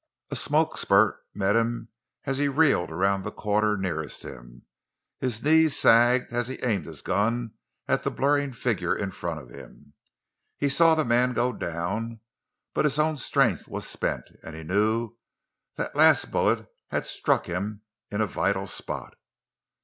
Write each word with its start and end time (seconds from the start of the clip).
A 0.31 0.35
smoke 0.35 0.79
spurt 0.79 1.19
met 1.35 1.55
him 1.55 1.89
as 2.25 2.39
he 2.39 2.47
reeled 2.47 2.89
around 2.89 3.21
the 3.21 3.29
corner 3.31 3.77
nearest 3.77 4.23
him, 4.23 4.63
and 4.63 4.63
his 5.29 5.43
knees 5.43 5.77
sagged 5.77 6.33
as 6.33 6.47
he 6.47 6.57
aimed 6.63 6.87
his 6.87 7.03
gun 7.03 7.53
at 7.87 8.03
a 8.03 8.09
blurring 8.09 8.51
figure 8.51 8.95
in 8.95 9.11
front 9.11 9.41
of 9.41 9.49
him. 9.51 9.93
He 10.57 10.69
saw 10.69 10.95
the 10.95 11.05
man 11.05 11.33
go 11.33 11.53
down, 11.53 12.19
but 12.73 12.85
his 12.85 12.97
own 12.97 13.15
strength 13.17 13.67
was 13.67 13.85
spent, 13.85 14.25
and 14.41 14.55
he 14.55 14.63
knew 14.63 15.17
the 15.77 15.91
last 15.93 16.31
bullet 16.31 16.65
had 16.89 17.05
struck 17.05 17.45
him 17.45 17.83
in 18.09 18.21
a 18.21 18.25
vital 18.25 18.65
spot. 18.65 19.15